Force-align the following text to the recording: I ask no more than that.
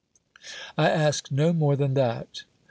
I 0.79 0.89
ask 0.89 1.29
no 1.29 1.53
more 1.53 1.75
than 1.75 1.93
that. 1.93 2.41